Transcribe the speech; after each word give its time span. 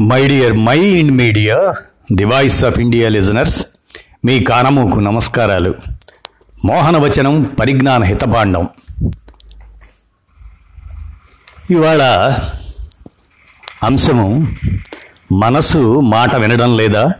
My 0.00 0.28
dear 0.28 0.52
my 0.52 0.78
Ind 0.78 1.12
media 1.12 1.74
the 2.12 2.24
voice 2.24 2.64
of 2.64 2.78
India 2.78 3.08
listeners 3.08 3.66
మీ 4.24 4.40
కానముకు 4.40 4.98
నమస్కారాలు. 4.98 5.74
మోహనవచనం 6.64 7.42
పరిజ్ఞాన 7.42 8.02
హితభాండం. 8.02 8.68
ఇవాళ 11.70 12.02
అంశము 13.84 14.46
మనసు 15.32 16.00
మాట 16.00 16.36
వినడం 16.36 16.76
లేదా? 16.76 17.12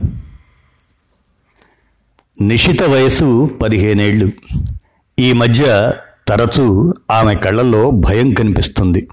నిశిత 2.40 2.82
వయసు 2.82 3.50
పదిహేనేళ్ళు. 3.62 4.30
ఈ 5.18 5.32
మధ్య 5.32 5.92
తరచూ 6.28 6.94
ఆమె 7.10 7.34
కళ్ళల్లో 7.34 7.90
భయం 7.90 8.34
కనిపిస్తుంది. 8.34 9.08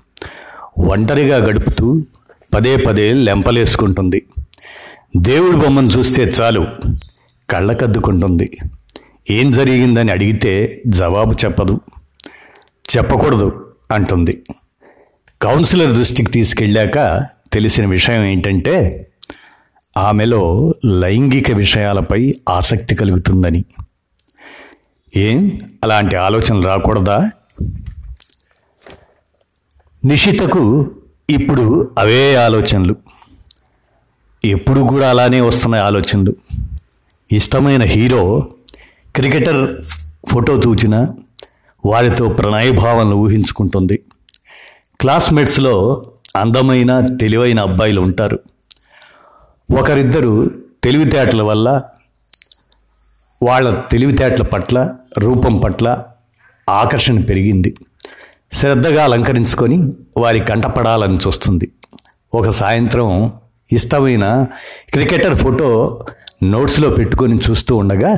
ఒంటరిగా 0.78 1.38
గడుపుతూ 1.38 2.02
పదే 2.56 2.76
పదే 2.76 3.14
లెంపలేసుకుంటుంది. 3.14 4.26
దేవుడి 5.18 5.58
బొమ్మను 5.58 5.88
చూస్తే 5.88 6.24
చాలు 6.24 6.68
కళ్ళకద్దుకుంటుంది. 7.50 8.58
ఏం 9.32 9.52
జరిగిందని 9.52 10.12
అడిగితే 10.12 10.82
జవాబు 10.88 11.36
చెప్పదు. 11.46 11.82
చెప్పకూడదు 12.98 13.76
అంటుంది. 13.92 14.44
కౌన్సిలర్ 15.42 15.92
దృష్టికి 15.92 16.32
తీసుకెళ్ళాక 16.32 17.28
తెలిసిన 17.54 17.86
విషయం 17.86 18.24
ఏంటంటే 18.24 19.08
ఆమెలో 19.98 20.74
లైంగిక 20.86 21.52
విషయాలపై 21.52 22.34
ఆసక్తి 22.50 22.96
కలుగుతుందని. 22.96 23.66
ఏం? 25.16 25.60
అలాంటి 25.84 26.16
ఆలోచనలు 26.16 26.62
రాకూడదా? 26.62 27.32
నిషితకు 30.06 30.92
ఇప్పుడు 31.30 31.92
అవే 32.00 32.36
ఆలోచనలు. 32.36 32.96
ఎప్పుడు 34.46 34.82
కూడా 34.82 35.10
అలానే 35.10 35.42
వస్తున్నాయి 35.42 35.84
ఆలోచనలు. 35.84 36.34
ఇష్టమైన 37.32 37.84
హీరో 37.84 38.50
క్రికెటర్ 39.16 39.86
ఫోటో 40.30 40.54
చూచిన 40.54 41.08
వారితో 41.86 42.30
ప్రణయభావనలు 42.30 43.16
ఊహించుకుంటుంది. 43.16 44.04
క్లాస్మేట్స్లో 45.00 46.06
అందమైన 46.38 47.00
తెలివైన 47.00 47.60
అబ్బాయిలు 47.60 48.02
ఉంటారు. 48.02 48.40
ఒకరిద్దరు 49.80 50.52
తెలివితేటల 50.84 51.42
వల్ల 51.42 51.82
వాళ్ళ 53.44 53.84
తెలివితేటల 53.92 54.44
పట్ల 54.44 54.96
రూపం 55.18 55.58
పట్ల 55.58 56.04
ఆకర్షణ 56.70 57.22
పెరిగింది. 57.22 57.76
శ్రద్ధగా 58.56 59.04
అలంకరించుకొని 59.04 59.94
వారి 60.18 60.40
కంటపడాలని 60.40 61.18
చూస్తుంది. 61.18 61.72
ఒక 62.36 62.50
సాయంత్రం 62.50 63.34
ఇష్టమైన 63.72 64.48
క్రికెటర్ 64.94 65.36
ఫోటో 65.36 66.06
నోట్స్లో 66.44 66.90
పెట్టుకొని 66.90 67.40
చూస్తూ 67.50 67.76
ఉండగా 67.76 68.18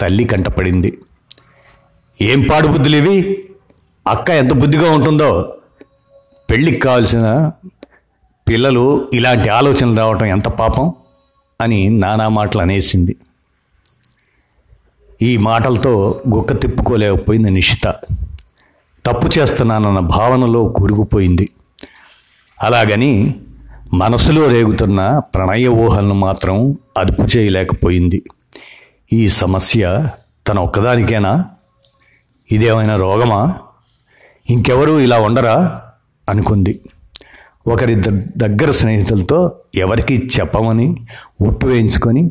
తల్లి 0.00 0.24
కంటపడింది. 0.24 0.98
ఏం 2.22 2.46
పాడు 2.50 2.68
బుద్ధులు 2.68 2.96
ఇవి 2.96 3.48
అక్క 4.08 4.30
ఎంత 4.30 4.52
బుద్ధిగా 4.52 4.90
ఉంటుందో? 4.90 5.56
పెళ్ళికి 6.50 6.78
కావాల్సిన 6.80 7.50
పిల్లలు 8.48 9.10
ఇలాంటి 9.14 9.48
ఆలోచనలు 9.48 9.96
రావటం 9.96 10.26
ఎంత 10.26 10.48
పాపం? 10.48 10.92
అని 11.60 11.88
నానా 11.88 12.28
మాటలు 12.28 12.62
అనేసింది. 12.62 13.16
ఈ 15.22 15.36
మాటలతో 15.36 16.20
గుక్క 16.34 16.52
తిప్పుకోలేకపోయింది 16.52 17.50
నిషిత. 17.50 17.94
తప్పు 19.08 19.38
చేస్తున్నానన్న 19.38 19.98
భావనలో 19.98 20.64
కూరుకుపోయింది. 20.64 21.48
అలాగని 22.62 23.34
మనసులో 23.94 24.46
రేగుతున్న 24.46 25.18
ప్రణయ 25.18 25.68
ఊహలను 25.68 26.14
మాత్రం 26.14 26.78
అదుపు 26.98 27.36
చేయలేకపోయింది. 27.36 28.22
ఈ 29.12 29.28
సమస్య 29.28 30.06
తన 30.48 30.58
ఒక్కదానికేనా? 30.58 31.44
ఇదేమైనా 32.52 32.96
రోగమా? 32.96 33.54
ఇంకెవరూ 34.50 34.98
ఇలా 34.98 35.18
ఉండరా? 35.18 35.82
అనుకుంది. 36.28 36.80
ఒకరిద్దరు 37.68 38.22
దగ్గర 38.36 38.70
స్నేహితులతో 38.70 39.56
ఎవరికి 39.74 40.28
చెప్పమని 40.40 40.96
ఒట్టు 41.46 41.66
వేయించుకొని 41.66 42.30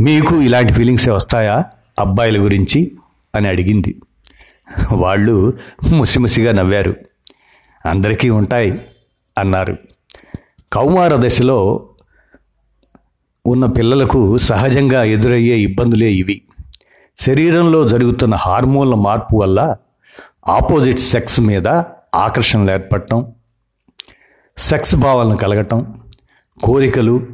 మీకు 0.00 0.42
ఇలాంటి 0.42 0.72
ఫీలింగ్స్ 0.72 1.08
వస్తాయా 1.08 1.64
అబ్బాయిల 1.98 2.42
గురించి 2.42 2.92
అని 3.34 3.48
అడిగింది. 3.48 3.96
వాళ్ళు 4.92 5.52
ముసిముసిగా 5.92 6.52
నవ్వారు. 6.52 6.94
అందరికీ 7.86 8.30
ఉంటాయి 8.30 8.80
అన్నారు. 9.38 9.76
కౌమార 10.72 11.16
దశలో 11.16 11.88
ఉన్న 13.46 13.66
పిల్లలకు 13.66 14.38
సహజంగా 14.38 15.04
ఎదురయ్యే 15.04 15.58
ఇబ్బందులే 15.58 16.12
ఇవి. 16.12 16.42
శరీరంలో 17.16 17.88
జరుగుతున్న 17.88 18.34
హార్మోన్ల 18.34 18.94
మార్పు 18.94 19.36
వల్ల 19.36 19.76
ఆపోజిట్ 20.48 20.98
సెక్స్ 20.98 21.40
మీద 21.40 21.68
ఆకర్షణలు 22.14 22.70
ఏర్పడటం 22.70 23.32
సెక్స్ 24.58 24.96
భావనలు 24.96 25.36
కలగటం 25.36 26.00
కోరికలు 26.64 27.26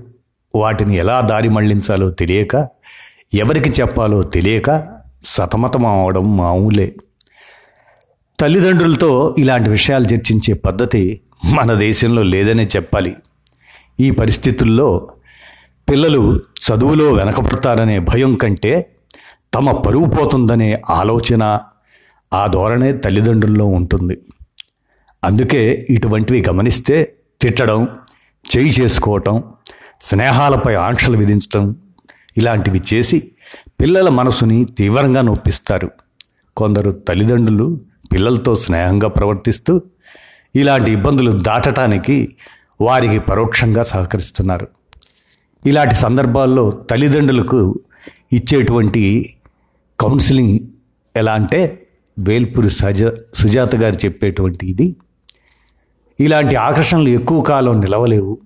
వాటిని 0.54 0.96
ఎలా 0.96 1.20
దారి 1.20 1.48
మళ్ళించాలో 1.48 2.10
తెలియక 2.10 2.68
ఎవరికి 3.34 3.68
చెప్పాలో 3.68 4.22
తెలియక 4.22 4.98
సతమతం 5.24 5.86
అవడం 5.86 6.36
మామూలే. 6.36 6.96
తల్లిదండ్రులతో 8.40 9.36
ఇలాంటి 9.38 9.70
విషయాలు 9.70 10.14
చర్చించే 10.14 10.54
పద్ధతి 10.54 11.20
మన 11.44 11.74
దేశంలో 11.74 12.22
లేదనే 12.22 12.68
చెప్పాలి. 12.76 13.16
ఈ 14.00 14.10
పరిస్థితుల్లో 14.10 15.08
పిల్లలు 15.90 16.40
చదువులో 16.66 17.12
వెనకపడతారనే 17.12 17.98
భయం 17.98 18.34
కంటే 18.34 18.92
తమ 19.54 19.72
పరువు 19.72 20.06
పోతుందనే 20.06 20.82
ఆలోచన 20.90 21.60
ఆ 22.34 22.46
ధోరణే 22.46 22.92
తల్లిదండ్రుల్లో 22.92 23.66
ఉంటుంది. 23.66 24.18
అందుకే 25.24 25.86
ఇటువంటివి 25.90 26.44
గమనిస్తే 26.48 27.16
తిట్టడం 27.40 27.88
చేయి 28.56 28.72
చేసుకోవటం 28.80 29.42
స్నేహాలపై 30.00 30.74
ఆంక్షలు 30.74 31.16
విధించటం 31.16 31.76
ఇలాంటివి 32.36 32.82
చేసి 32.94 33.32
పిల్లల 33.80 34.08
మనసుని 34.08 34.64
తీవ్రంగా 34.64 35.22
నొప్పిస్తారు. 35.22 35.90
కొందరు 36.56 36.90
తల్లిదండ్రులు 36.90 37.80
పిల్లలతో 38.12 38.56
స్నేహంగా 38.56 39.08
ప్రవర్తిస్తూ 39.08 39.80
ఇలాంటి 40.56 40.90
ఇబ్బందులు 40.90 41.32
దాటటానికి 41.32 42.36
వారికి 42.80 43.18
పరోక్షంగా 43.18 43.82
సహకరిస్తున్నారు. 43.82 44.68
ఇలాంటి 45.66 45.94
సందర్భాల్లో 45.94 46.70
తల్లిదండ్రులకు 46.70 47.80
ఇచ్చేటువంటి 48.32 49.36
కౌన్సిలింగ్ 50.00 50.58
ఎలా 51.16 51.32
అంటే 51.32 51.86
వేల్పూరి 52.18 52.70
సజ 52.70 53.04
సుజాత 53.34 53.76
గారు 53.76 53.94
చెప్పేటువంటి 53.94 54.70
ఇది. 54.70 54.96
ఇలాంటి 56.20 56.56
ఆకర్షణలు 56.56 57.08
ఎక్కువ 57.08 57.40
కాలం 57.40 57.80
నిలవలేవు. 57.80 58.38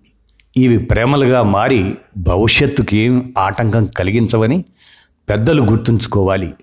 ఇవి 0.57 0.79
ప్రేమలుగా 0.79 1.43
మారి 1.43 1.95
భవిష్యత్తుకి 2.17 2.97
ఏం 2.97 3.33
ఆటంకం 3.39 3.87
కలిగించవని 3.87 4.65
పెద్దలు 5.29 5.63
గుర్తుంచుకోవాలి. 5.63 6.55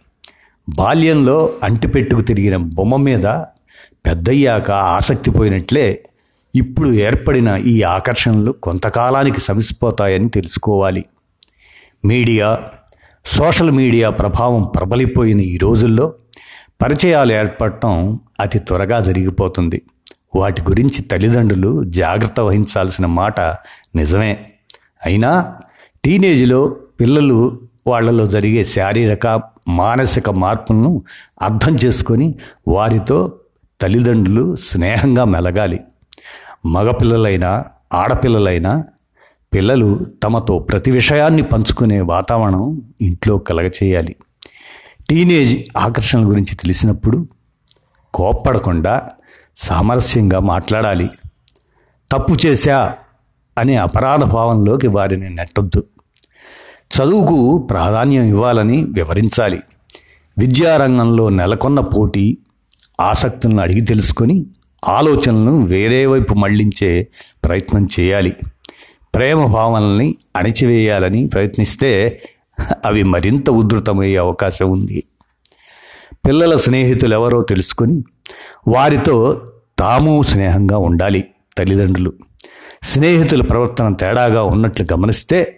బాల్యంలో 0.69 1.53
అంటిపెట్టుకు 1.63 2.21
తిరిగిన 2.21 2.57
బొమ్మ 2.57 2.95
మీద 2.95 3.25
పెద్దయ్యాక 4.05 4.71
ఆసక్తి 4.71 5.31
పోయినట్లే 5.31 6.03
ఇప్పుడు 6.55 6.89
ఏర్పడిన 6.89 7.47
ఈ 7.47 7.81
ఆకర్షణలు 7.81 8.51
కొంతకాలానికి 8.51 9.41
సమిసిపోతాయని 9.41 10.29
తెలుసుకోవాలి. 10.29 11.05
మీడియా 12.05 12.59
సోషల్ 13.25 13.71
మీడియా 13.71 14.09
ప్రభావం 14.09 14.63
ప్రబలిపోయిన 14.63 15.39
ఈ 15.39 15.57
రోజుల్లో 15.57 16.13
పరిచయాలు 16.81 17.33
ఏర్పడటం 17.33 18.19
అతి 18.39 18.59
త్వరగా 18.59 18.99
జరిగిపోతుంది. 18.99 19.81
వాటి 20.35 20.61
గురించి 20.61 21.01
తల్లిదండ్రులు 21.01 21.83
జాగ్రత్త 21.83 22.39
వహించాల్సిన 22.39 23.05
మాట 23.05 23.39
నిజమే. 23.95 24.45
అయినా 25.05 25.55
టీనేజ్లో 26.05 26.75
పిల్లలు 27.01 27.66
వాళ్ళలో 27.87 28.27
జరిగే 28.27 28.65
శారీరక 28.65 29.41
మానసిక 29.67 30.29
మార్పులను 30.29 31.03
అర్థం 31.41 31.77
చేసుకొని 31.85 32.35
వారితో 32.67 33.39
తల్లిదండ్రులు 33.81 34.55
స్నేహంగా 34.55 35.23
మెలగాలి. 35.23 35.79
మగపిల్లలైనా 36.65 37.65
ఆడపిల్లలైనా 37.93 38.83
పిల్లలు 39.53 40.05
తమతో 40.23 40.59
ప్రతి 40.59 40.91
విషయాన్ని 40.91 41.41
పంచుకునే 41.41 42.01
వాతావరణం 42.01 42.93
ఇంట్లో 43.01 43.37
కలగచేయాలి. 43.37 44.15
టీనేజ్ 45.09 45.77
ఆకర్షణ 45.77 46.29
గురించి 46.29 46.55
తెలిసినప్పుడు 46.55 47.27
కోప్పడకుండా 48.13 49.09
సామరస్యంగా 49.57 50.39
మాట్లాడాలి. 50.39 51.09
తప్పు 52.11 52.47
చేశా 52.47 52.93
అనే 53.57 53.75
అపరాధ 53.75 54.23
భావంలోకి 54.23 54.87
వారిని 54.87 55.29
నెట్టొద్దు. 55.29 55.83
చదువుకు 56.95 57.57
ప్రాధాన్యం 57.57 58.23
ఇవ్వాలని 58.23 58.83
వివరించాలి. 58.83 59.59
విద్యారంగంలో 60.37 61.29
నెలకొన్న 61.29 61.79
పోటీ 61.79 62.37
ఆసక్తులను 63.01 63.61
అడిగి 63.61 63.81
తెలుసుకొని 63.81 64.45
ఆలోచనలను 64.87 65.65
వేరే 65.65 66.05
వైపు 66.05 66.33
మళ్ళించే 66.33 67.07
ప్రయత్నం 67.45 67.87
చేయాలి. 67.99 68.33
ప్రేమ 69.15 69.45
భావనల్ని 69.45 70.15
అణిచివేయాలని 70.35 71.27
ప్రయత్నిస్తే 71.27 72.21
అవి 72.85 73.03
మరింత 73.03 73.49
ఉధృతమయ్యే 73.49 74.17
అవకాశం 74.17 74.71
ఉంది. 74.71 75.03
పిల్లల 76.13 76.57
స్నేహితులు 76.57 77.13
ఎవరో 77.13 77.41
తెలుసుకొని 77.41 78.03
వారితో 78.67 79.45
తాము 79.79 80.23
స్నేహంగా 80.23 80.77
ఉండాలి 80.77 81.23
తల్లిదండ్రులు. 81.57 82.13
స్నేహితుల 82.83 83.41
ప్రవర్తన 83.41 83.93
తేడాగా 83.93 84.43
ఉన్నట్లు 84.43 84.85
గమనిస్తే 84.93 85.56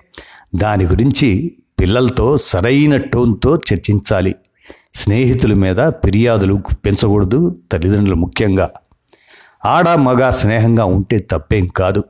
దాని 0.56 0.84
గురించి 0.84 1.57
పిల్లలతో 1.80 2.38
సరైన 2.38 2.98
టోన్తో 2.98 3.56
చర్చించాలి. 3.56 4.36
స్నేహితుల 4.96 5.54
మీద 5.54 5.90
ఫిర్యాదులు 5.90 6.62
పెంచకూడదు 6.86 7.60
తల్లిదండ్రులు 7.72 8.16
ముఖ్యంగా. 8.16 8.69
ఆడ 9.66 9.90
మగ 9.90 10.30
స్నేహంగా 10.30 10.86
ఉంటే 10.86 11.19
తప్పేం 11.31 11.68
కాదు. 11.68 12.04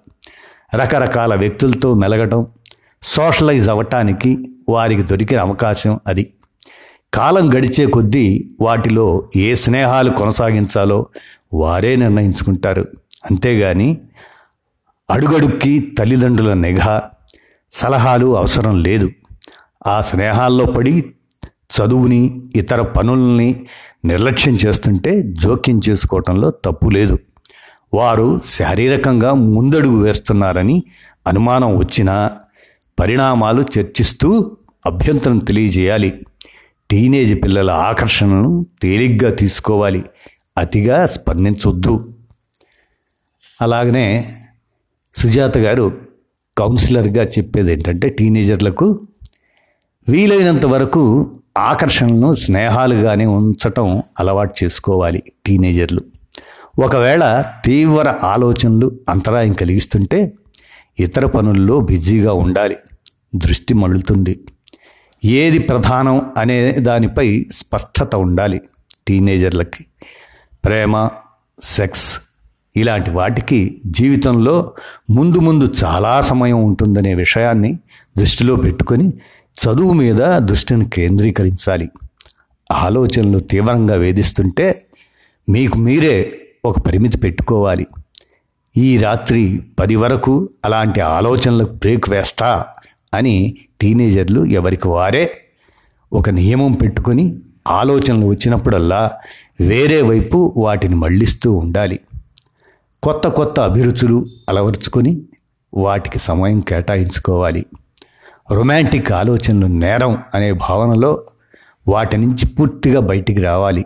రకరకాల 0.76 1.36
వ్యక్తులతో 1.36 1.94
మెలగటం 1.94 2.48
సోషలైజ్ 3.04 3.70
అవ్వటానికి 3.70 4.38
వారికి 4.70 5.02
దొరికిన 5.02 5.40
అవకాశం 5.40 6.00
అది. 6.08 6.34
కాలం 7.14 7.54
గడిచే 7.54 7.86
కొద్దీ 7.86 8.50
వాటిలో 8.62 9.30
ఏ 9.36 9.56
స్నేహాలు 9.56 10.10
కొనసాగించాలో 10.10 11.08
వారే 11.54 11.96
నిర్ణయించుకుంటారు. 11.96 12.88
అంతేగాని 13.32 13.98
అడుగడుక్కి 15.12 15.80
తల్లిదండ్రుల 16.00 16.54
నిఘా 16.54 17.02
సలహాలు 17.72 18.38
అవసరం 18.38 18.84
లేదు. 18.84 19.12
ఆ 19.88 20.02
స్నేహాల్లో 20.02 20.66
పడి 20.66 21.06
చదువుని 21.46 22.42
ఇతర 22.56 22.82
పనుల్ని 22.82 23.66
నిర్లక్ష్యం 24.06 24.58
చేస్తుంటే 24.66 25.24
జోక్యం 25.24 25.82
చేసుకోవటంలో 25.90 26.52
తప్పు 26.52 26.90
లేదు. 26.90 27.20
వారు 27.94 28.42
శారీరకంగా 28.46 29.34
ముందడుగు 29.34 30.04
వేస్తున్నారని 30.04 30.84
అనుమానం 31.28 31.78
వచ్చినా 31.78 32.32
పరిణామాలు 33.00 33.66
చర్చిస్తూ 33.80 34.58
అభ్యంతరం 34.86 35.38
తెలియజేయాలి. 35.38 36.26
టీనేజ్ 36.92 37.44
పిల్లల 37.44 37.72
ఆకర్షణను 37.72 38.66
తేలిగ్గా 38.82 39.32
తీసుకోవాలి. 39.32 40.04
అతిగా 40.58 41.06
స్పందించొద్దు. 41.06 42.14
అలాగనే 43.62 44.36
సుజాత 45.16 45.58
గారు 45.58 46.09
కౌన్సిలర్గా 46.60 47.24
చెప్పేది 47.24 47.72
ఏంటంటే 47.74 48.10
టీనేజర్లకు 48.10 49.08
వీలైనంత 50.10 50.66
వరకు 50.66 51.32
ఆకర్షణను 51.58 52.34
స్నేహాలుగానే 52.34 53.26
ఉంచటం 53.26 54.04
అలవాటు 54.20 54.64
చేసుకోవాలి 54.64 55.24
టీనేజర్లు. 55.46 56.02
ఒకవేళ 56.80 57.44
తీవ్ర 57.66 58.16
ఆలోచనలు 58.24 58.92
అంతరాయం 59.10 59.54
కలిగిస్తుంటే 59.54 60.34
ఇతర 61.00 61.26
పనుల్లో 61.26 61.80
బిజీగా 61.80 62.34
ఉండాలి. 62.34 62.78
దృష్టి 63.36 63.74
మళ్ళుతుంది. 63.74 64.40
ఏది 65.26 65.60
ప్రధానం 65.60 66.34
అనే 66.38 66.72
దానిపై 66.72 67.46
స్పష్టత 67.52 68.16
ఉండాలి 68.16 68.62
టీనేజర్లకి. 69.08 69.86
ప్రేమ 70.66 71.10
సెక్స్ 71.64 72.19
ఇలాంటి 72.78 73.12
వాటికి 73.12 73.82
జీవితంలో 73.86 74.72
ముందు 75.10 75.38
ముందు 75.38 75.74
చాలా 75.84 76.22
సమయం 76.22 76.64
ఉంటుందనే 76.64 77.14
విషయాన్ని 77.14 77.80
దృష్టిలో 78.18 78.56
పెట్టుకొని 78.56 79.14
చదువు 79.56 79.94
మీద 79.94 80.22
దృష్టిని 80.38 80.90
కేంద్రీకరించాలి. 80.90 81.90
ఆలోచనలు 82.72 83.40
తీవ్రంగా 83.40 83.96
వేధిస్తుంటే 83.96 84.86
మీకు 85.50 85.78
మీరే 85.78 86.40
ఒక 86.66 86.80
పరిమితి 86.80 87.18
పెట్టుకోవాలి. 87.18 87.88
ఈ 88.78 88.98
రాత్రి 88.98 89.62
పది 89.80 89.96
వరకు 89.96 90.50
అలాంటి 90.66 91.02
ఆలోచనలకు 91.02 91.74
బ్రేక్ 91.74 92.10
వేస్తా 92.10 92.66
అని 93.14 93.58
టీనేజర్లు 93.82 94.46
ఎవరికి 94.46 94.88
వారే 94.88 95.32
ఒక 96.14 96.30
నియమం 96.30 96.72
పెట్టుకొని 96.72 97.36
ఆలోచనలు 97.68 98.26
వచ్చినప్పుడల్లా 98.26 99.12
వేరే 99.62 100.02
వైపు 100.02 100.54
వాటిని 100.58 100.96
మళ్ళిస్తూ 100.96 101.54
ఉండాలి. 101.54 102.00
కొత్త 103.04 103.28
కొత్త 103.28 103.60
అభిరుచులు 103.60 104.26
అలవరుచుకొని 104.50 105.22
వాటికి 105.74 106.20
సమయం 106.20 106.60
కేటాయించుకోవాలి. 106.60 107.66
రొమాంటిక్ 108.52 109.12
ఆలోచనలు 109.12 109.68
నేరం 109.68 110.18
అనే 110.36 110.52
భావనలో 110.52 111.24
వాటి 111.88 112.18
నుంచి 112.18 112.48
పూర్తిగా 112.48 113.00
బయటికి 113.00 113.42
రావాలి. 113.42 113.86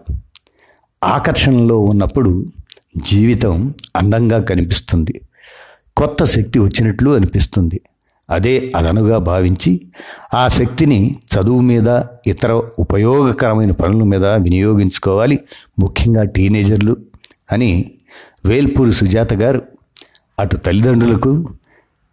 ఆకర్షణలో 1.04 1.80
ఉన్నప్పుడు 1.80 2.46
జీవితం 2.98 3.74
అందంగా 3.96 4.40
కనిపిస్తుంది. 4.42 5.22
కొత్త 5.98 6.24
శక్తి 6.24 6.60
వచ్చినట్లు 6.60 7.10
అనిపిస్తుంది. 7.12 7.82
అదే 8.30 8.74
అదనుగా 8.76 9.18
భావించి 9.18 9.82
ఆ 10.34 10.48
శక్తిని 10.48 11.20
చదువు 11.34 11.62
మీద 11.62 12.02
ఇతర 12.28 12.54
ఉపయోగకరమైన 12.80 13.72
పనుల 13.72 14.04
మీద 14.04 14.26
వినియోగించుకోవాలి. 14.26 15.40
ముఖ్యంగా 15.80 16.24
టీనేజర్లు 16.24 16.98
అని 17.52 17.92
వేల్పూరి 18.46 18.92
సుజాత 18.92 19.34
గారు 19.34 19.62
అటు 20.40 20.56
తల్లిదండ్రులకు 20.56 21.32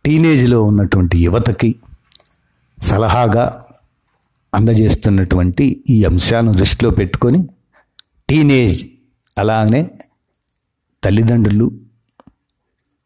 టీనేజ్లో 0.04 0.62
ఉన్నటువంటి 0.62 1.18
యువతకి 1.18 1.74
సలహాగా 2.78 3.64
అందజేస్తున్నటువంటి 4.54 5.84
ఈ 5.90 6.04
అంశాలను 6.04 6.52
దృష్టిలో 6.52 6.90
పెట్టుకొని 6.90 7.48
టీనేజ్ 8.28 8.86
అలానే 9.38 9.90
తల్లిదండ్రులు 11.04 11.80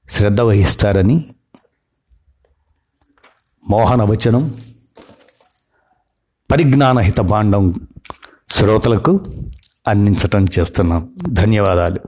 శ్రద్ధ 0.08 0.40
వహిస్తారని 0.40 1.24
మోహనవచనం 3.70 4.54
పరిజ్ఞాన 6.50 6.98
హితభాండం 6.98 7.74
శ్రోతలకు 8.50 9.12
అందించటం 9.88 10.46
చేస్తున్నాం. 10.58 11.08
ధన్యవాదాలు. 11.28 12.00